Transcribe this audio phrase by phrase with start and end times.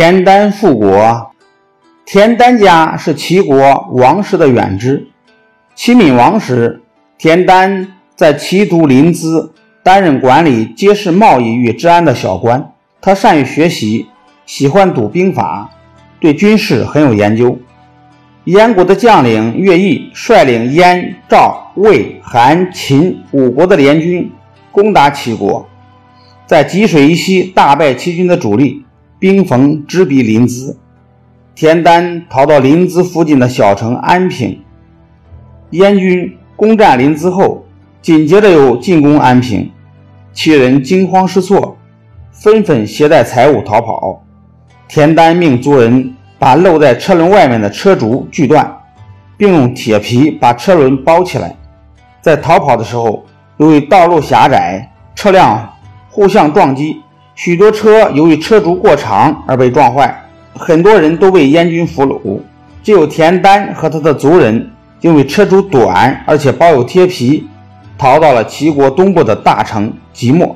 [0.00, 1.30] 田丹复国。
[2.06, 5.06] 田丹家是齐国王室的远支。
[5.74, 6.80] 齐闵王时，
[7.18, 9.50] 田丹在齐都临淄
[9.82, 12.72] 担任管理街市贸易与治安的小官。
[13.02, 14.06] 他善于学习，
[14.46, 15.68] 喜欢读兵法，
[16.18, 17.58] 对军事很有研究。
[18.44, 24.32] 燕国的将领乐毅率领燕、赵、魏、韩、秦五国的联军
[24.72, 25.68] 攻打齐国，
[26.46, 28.86] 在济水以西大败齐军的主力。
[29.20, 30.74] 兵逢直逼临淄，
[31.54, 34.62] 田丹逃到临淄附近的小城安平。
[35.72, 37.66] 燕军攻占临淄后，
[38.00, 39.70] 紧接着又进攻安平，
[40.32, 41.76] 齐人惊慌失措，
[42.32, 44.24] 纷纷携带财物逃跑。
[44.88, 48.74] 田丹命族人把露在车轮外面的车轴锯断，
[49.36, 51.54] 并用铁皮把车轮包起来。
[52.22, 53.26] 在逃跑的时候，
[53.58, 55.74] 由于道路狭窄，车辆
[56.08, 57.02] 互相撞击。
[57.42, 60.14] 许多车由于车轴过长而被撞坏，
[60.52, 62.38] 很多人都被燕军俘虏。
[62.82, 64.70] 只有田丹和他的族人
[65.00, 67.48] 因为车轴短而且包有铁皮，
[67.96, 70.54] 逃到了齐国东部的大城即墨。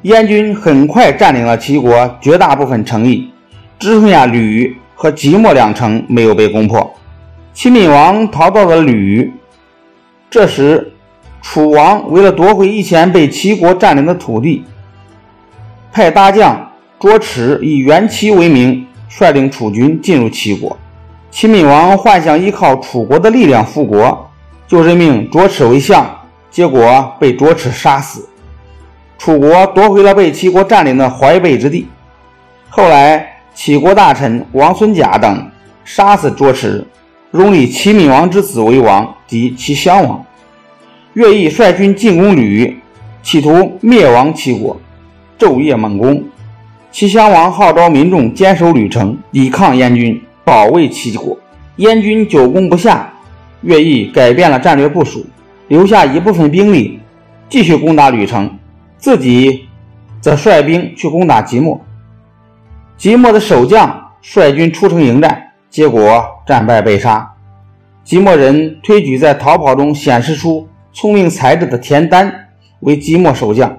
[0.00, 3.30] 燕军很快占领了齐国绝大部分城邑，
[3.78, 6.90] 只剩下吕和即墨两城没有被攻破。
[7.52, 9.30] 齐闵王逃到了吕，
[10.30, 10.90] 这时
[11.42, 14.64] 楚王为了夺回以前被齐国占领的土地。
[15.94, 20.76] 派大将卓齿以元齐为名，率领楚军进入齐国。
[21.30, 24.28] 齐闵王幻想依靠楚国的力量复国，
[24.66, 26.04] 就任命卓齿为相，
[26.50, 28.28] 结果被卓齿杀死。
[29.16, 31.86] 楚国夺回了被齐国占领的淮北之地。
[32.68, 35.48] 后来，齐国大臣王孙贾等
[35.84, 36.84] 杀死卓齿，
[37.34, 40.26] 拥立齐闵王之子为王，即齐襄王。
[41.12, 42.80] 乐毅率军进攻吕，
[43.22, 44.76] 企图灭亡齐国。
[45.38, 46.22] 昼夜猛攻，
[46.90, 51.36] 齐襄王号召民众坚守吕城，抵抗燕军，保卫齐国。
[51.76, 53.12] 燕军久攻不下，
[53.62, 55.26] 乐毅改变了战略部署，
[55.68, 57.00] 留下一部分兵力
[57.48, 58.58] 继续攻打吕城，
[58.96, 59.66] 自己
[60.20, 61.80] 则率兵去攻打即墨。
[62.96, 67.32] 即墨的守将率军出城迎战，结果战败被杀。
[68.04, 72.32] 即墨人推举在逃跑中显示出聪明才智的田丹
[72.80, 73.76] 为即墨守将。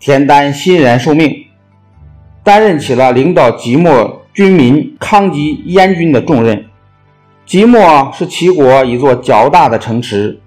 [0.00, 1.44] 田丹欣然受命，
[2.42, 6.64] 担任起了领导即墨军民抗击燕军的重任。
[7.44, 10.40] 即墨是齐国一座较大的城池，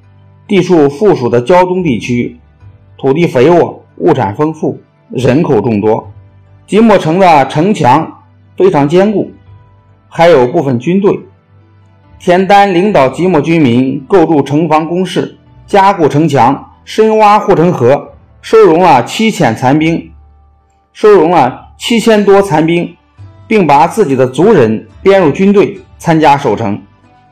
[0.47, 2.39] 地处附属的胶东地区，
[2.97, 4.79] 土地肥沃，物产丰富，
[5.11, 6.11] 人口众多。
[6.65, 8.23] 即墨城的城墙
[8.57, 9.31] 非常坚固，
[10.09, 11.19] 还有部分军队。
[12.17, 15.37] 田丹领导即墨军民构筑城防工事，
[15.67, 18.12] 加固城墙，深挖护城河。
[18.43, 20.11] 收容了七千残兵，
[20.91, 22.93] 收容了七千多残兵，
[23.47, 26.79] 并把自己的族人编入军队参加守城。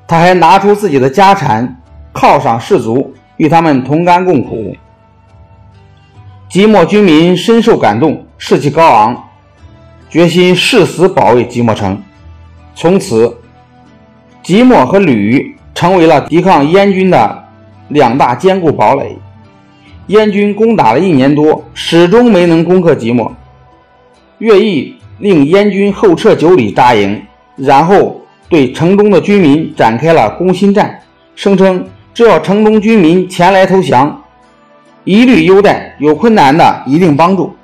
[0.08, 1.82] 他还拿出自己的家产
[2.14, 4.74] 犒赏士卒，与他们同甘共苦。
[6.48, 9.22] 即墨军民深受感动，士气高昂，
[10.10, 12.02] 决心誓死保卫即墨城。
[12.74, 13.38] 从此，
[14.42, 17.44] 即墨和吕成为了抵抗燕军的
[17.90, 19.18] 两大坚固堡垒。
[20.12, 23.34] 燕军攻打了一年多，始终没能攻克即墨。
[24.40, 27.22] 乐毅令燕军后撤九里扎营，
[27.56, 31.00] 然后对城中的军民展开了攻心战，
[31.34, 34.22] 声称只要城中军民前来投降，
[35.06, 37.56] 一律优待，有困难的一定帮助。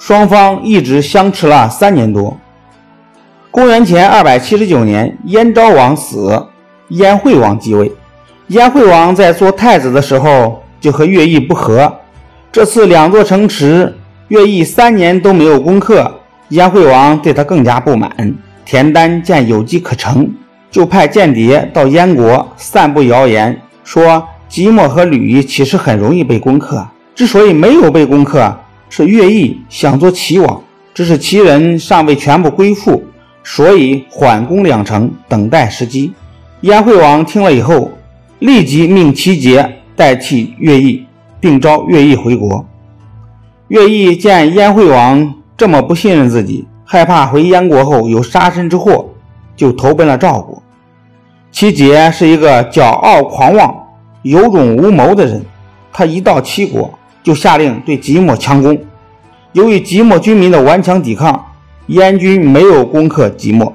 [0.00, 2.36] 双方一直相持了三年多。
[3.52, 6.48] 公元前二百七十九年，燕昭王死，
[6.88, 7.92] 燕惠王继位。
[8.48, 10.63] 燕惠王在做太子的时候。
[10.84, 11.90] 就和乐毅不和，
[12.52, 13.96] 这次两座城池，
[14.28, 18.34] 乐毅三年都没有攻克，燕惠王对他更加不满。
[18.66, 20.30] 田丹见有机可乘，
[20.70, 28.54] 就派间谍到燕国散布谣言，说即墨和吕其实很容易被攻克，之所以没有被攻克，
[28.90, 30.62] 是乐毅想做齐王，
[30.92, 33.02] 只是齐人尚未全部归附，
[33.42, 36.12] 所以缓攻两城，等待时机。
[36.60, 37.90] 燕惠王听了以后，
[38.40, 39.78] 立即命齐杰。
[39.96, 41.04] 代替乐毅，
[41.40, 42.66] 并召乐毅回国。
[43.68, 49.10] 乐毅见燕惠王这么不信任自己，害怕回燕国后有杀身之祸，
[49.56, 50.62] 就投奔了赵国。
[51.50, 53.74] 齐杰是一个骄傲狂妄、
[54.22, 55.44] 有种无谋的人，
[55.92, 56.92] 他一到齐国
[57.22, 58.76] 就下令对即墨强攻。
[59.52, 61.46] 由于即墨军民的顽强抵抗，
[61.86, 63.72] 燕军没有攻克即墨。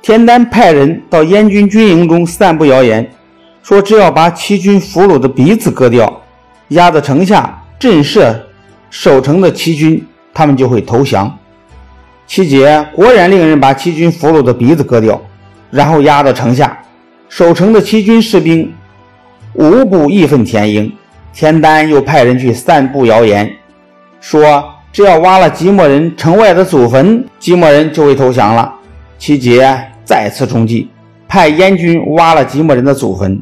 [0.00, 3.10] 田丹派人到燕军军营中散布谣言。
[3.68, 6.22] 说只要把齐军俘虏的鼻子割掉，
[6.68, 8.34] 压在城下震慑
[8.88, 11.38] 守城的齐军，他们就会投降。
[12.26, 15.20] 齐杰果然令人把齐军俘虏的鼻子割掉，
[15.70, 16.78] 然后压到城下。
[17.28, 18.72] 守城的齐军士兵
[19.52, 20.90] 无不义愤填膺。
[21.34, 23.54] 田丹又派人去散布谣言，
[24.18, 28.72] 说只要挖了即墨人城外的祖坟，即墨人就会投降了。
[29.18, 30.88] 齐杰再次中计，
[31.28, 33.38] 派燕军挖了即墨人的祖坟。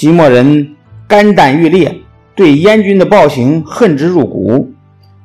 [0.00, 0.76] 即墨人
[1.06, 1.94] 肝胆欲裂，
[2.34, 4.72] 对燕军的暴行恨之入骨，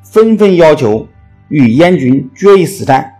[0.04, 1.08] 纷纷要求
[1.48, 3.14] 与燕军决一死战。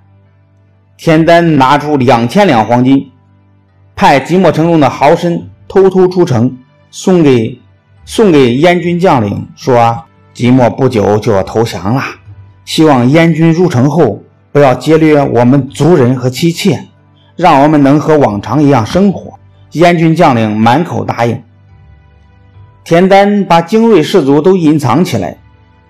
[0.98, 3.10] 田丹拿出两千两黄金，
[3.96, 6.58] 派即墨城中的豪绅偷偷出城，
[6.92, 7.58] 送给
[8.04, 10.04] 送给燕军将领，说
[10.34, 12.02] 即墨不久就要投降了，
[12.66, 16.78] 希望燕军入城后不要劫掠我们族人和妻妾，
[17.38, 19.40] 让我们能和往常一样生活。
[19.72, 21.42] 燕军将领满口答应。
[22.86, 25.36] 田丹把精锐士卒都隐藏起来，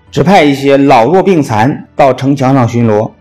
[0.10, 3.12] 只派一些老弱病残到城墙上巡逻。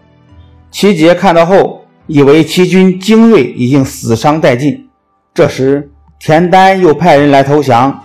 [0.71, 4.89] 齐杰看到后，以为齐军精锐已经死伤殆尽。
[5.35, 5.91] 这时，
[6.21, 8.05] 田丹又派人来投降。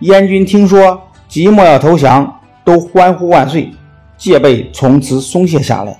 [0.00, 3.70] 燕军听说即墨要投降，都欢呼万岁，
[4.18, 5.96] 戒备从此松懈下来。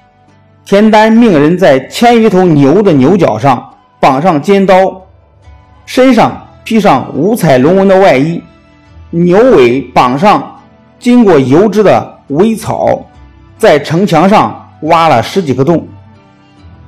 [0.67, 3.67] 田丹命人在千余头牛的牛角上
[3.99, 5.03] 绑上尖刀。
[5.87, 8.43] 身上披上五彩龙纹的外衣，
[9.11, 10.61] 牛尾绑上
[10.99, 13.05] 经过油脂的苇草，
[13.57, 15.87] 在城墙上挖了十几个洞，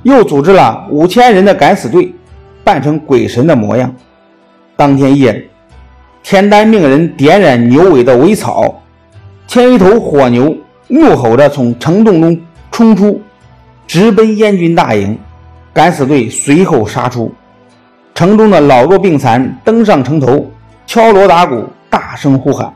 [0.03, 2.13] 又组织了五千人的敢死队，
[2.63, 3.93] 扮成鬼神的模样。
[4.75, 5.47] 当天夜里，
[6.21, 8.81] 田丹命人点燃牛尾的苇草，
[9.47, 10.55] 牵一头火牛
[10.87, 12.39] 怒吼着从城洞中
[12.71, 13.21] 冲出，
[13.87, 15.17] 直奔燕军大营。
[15.71, 17.31] 敢死队随后杀出。
[18.13, 20.51] 城中的老弱病残登上城头，
[20.85, 22.73] 敲锣打鼓，大声呼喊。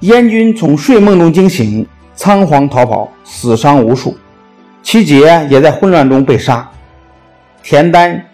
[0.00, 4.16] 燕军从睡梦中惊醒，仓皇逃跑，死伤无数。
[4.82, 6.68] 齐杰也在混乱中被杀。
[7.62, 8.24] 田丹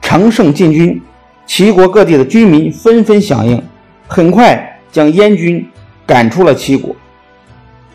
[0.00, 1.00] 乘胜进军，
[1.46, 3.62] 齐国各地的军民纷纷响应，
[4.06, 5.66] 很快将燕军
[6.04, 6.94] 赶出了齐国。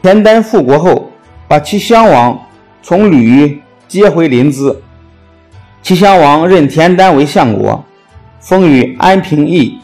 [0.01, 1.12] 田丹复国后，
[1.48, 2.39] 把齐襄王
[2.81, 4.75] 从吕接回临淄。
[5.83, 7.83] 齐襄王任田丹为相国，
[8.39, 9.77] 封于安平邑，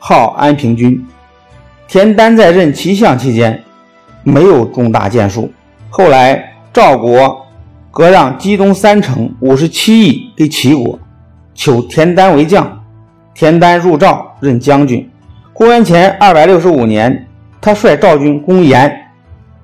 [0.00, 1.06] 号安平君。
[1.86, 3.62] 田丹在任齐相期间，
[4.24, 5.52] 没有重大建树。
[5.88, 7.46] 后来赵国
[7.90, 10.98] 割让冀东三城五十七邑给齐国，
[11.54, 12.82] 求田丹为将。
[13.34, 15.08] 田丹入赵任将军。
[15.52, 17.28] 公元前二百六十五年，
[17.60, 19.10] 他率赵军攻延，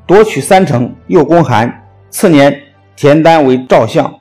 [0.06, 1.84] 夺取三城，又攻韩。
[2.10, 2.54] 次年，
[2.94, 4.20] 田丹为赵相。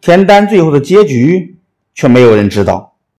[0.00, 1.56] 田丹最后的结局，
[1.94, 2.91] 却没有人知道。